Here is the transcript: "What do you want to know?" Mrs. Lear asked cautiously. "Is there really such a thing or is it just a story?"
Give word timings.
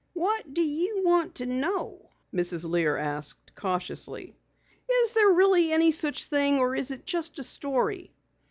"What 0.13 0.51
do 0.51 0.63
you 0.63 1.03
want 1.05 1.35
to 1.35 1.45
know?" 1.45 2.09
Mrs. 2.33 2.67
Lear 2.67 2.97
asked 2.97 3.53
cautiously. 3.53 4.35
"Is 4.91 5.11
there 5.13 5.29
really 5.29 5.91
such 5.91 6.25
a 6.25 6.29
thing 6.29 6.57
or 6.57 6.73
is 6.75 6.89
it 6.89 7.05
just 7.05 7.37
a 7.37 7.43
story?" 7.43 8.11